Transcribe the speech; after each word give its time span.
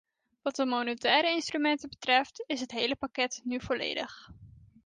Wat 0.41 0.55
de 0.55 0.65
monetaire 0.65 1.29
instrumenten 1.29 1.89
betreft, 1.89 2.43
is 2.47 2.59
het 2.59 2.71
hele 2.71 2.95
pakket 2.95 3.41
nu 3.43 3.59
volledig. 3.59 4.29